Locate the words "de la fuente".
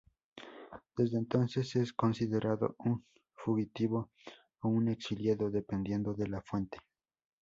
6.15-6.79